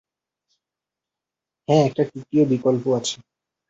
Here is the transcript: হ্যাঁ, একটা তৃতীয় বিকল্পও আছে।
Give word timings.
হ্যাঁ, 1.67 1.83
একটা 1.85 2.03
তৃতীয় 2.05 2.43
বিকল্পও 2.45 2.91
আছে। 2.93 3.17